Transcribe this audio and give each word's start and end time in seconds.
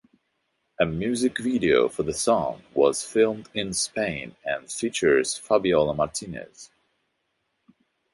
A 0.79 0.85
music 0.87 1.37
video 1.37 1.87
for 1.87 2.01
the 2.01 2.11
song 2.15 2.63
was 2.73 3.05
filmed 3.05 3.49
in 3.53 3.71
Spain 3.71 4.35
and 4.43 4.67
features 4.67 5.37
Fabiola 5.37 5.93
Martinez. 5.93 6.71